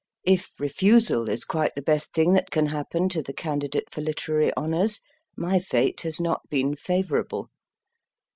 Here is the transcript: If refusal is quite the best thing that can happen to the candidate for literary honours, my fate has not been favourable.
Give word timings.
If 0.25 0.59
refusal 0.59 1.29
is 1.29 1.45
quite 1.45 1.75
the 1.75 1.81
best 1.83 2.11
thing 2.11 2.33
that 2.33 2.49
can 2.49 2.65
happen 2.65 3.07
to 3.09 3.21
the 3.21 3.33
candidate 3.35 3.91
for 3.91 4.01
literary 4.01 4.51
honours, 4.57 4.99
my 5.37 5.59
fate 5.59 6.01
has 6.01 6.19
not 6.19 6.41
been 6.49 6.75
favourable. 6.75 7.51